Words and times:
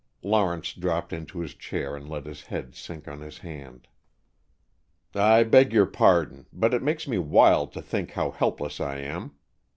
Lawrence 0.23 0.73
dropped 0.73 1.13
into 1.13 1.41
his 1.41 1.53
chair 1.53 1.95
and 1.95 2.09
let 2.09 2.25
his 2.25 2.45
head 2.45 2.73
sink 2.73 3.07
on 3.07 3.19
his 3.21 3.37
hand. 3.37 3.87
"I 5.13 5.43
beg 5.43 5.71
your 5.73 5.85
pardon. 5.85 6.47
But 6.51 6.73
it 6.73 6.81
makes 6.81 7.07
me 7.07 7.19
wild 7.19 7.71
to 7.73 7.83
think 7.83 8.13
how 8.13 8.31
helpless 8.31 8.79
I 8.79 8.97
am. 8.97 9.35